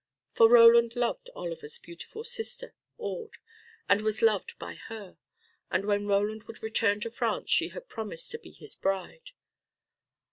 For 0.33 0.49
Roland 0.49 0.95
loved 0.95 1.29
Oliver's 1.35 1.77
beautiful 1.77 2.23
sister 2.23 2.73
Aude 2.97 3.37
and 3.87 4.01
was 4.01 4.23
loved 4.23 4.57
by 4.57 4.73
her, 4.87 5.19
and 5.69 5.85
when 5.85 6.07
Roland 6.07 6.45
would 6.45 6.63
return 6.63 6.99
to 7.01 7.11
France 7.11 7.51
she 7.51 7.67
had 7.67 7.87
promised 7.87 8.31
to 8.31 8.39
be 8.39 8.49
his 8.49 8.73
bride. 8.75 9.29